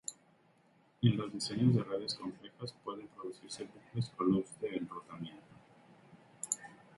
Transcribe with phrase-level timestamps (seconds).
[1.03, 5.43] En los diseños de redes complejas pueden producirse bucles o loops de enrutamiento.